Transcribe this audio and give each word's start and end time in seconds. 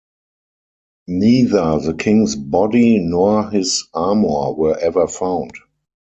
Neither 1.09 1.77
the 1.77 1.93
king's 1.93 2.35
body 2.35 2.97
nor 2.97 3.51
his 3.51 3.87
armor 3.93 4.51
were 4.51 4.75
ever 4.79 5.05
found. 5.05 5.51